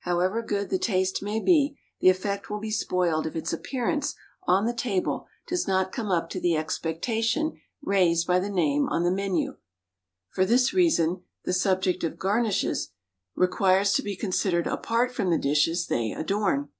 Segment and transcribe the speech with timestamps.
[0.00, 4.64] However good the taste may be, the effect will be spoiled if its appearance on
[4.66, 9.12] the table does not come up to the expectation raised by the name on the
[9.12, 9.56] menu.
[10.30, 12.88] For this reason the subject of garnishes
[13.36, 16.70] requires to be considered apart from the dishes they adorn.